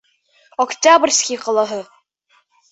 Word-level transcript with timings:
Октябрьский 0.65 1.43
ҡалаһы. 1.45 1.81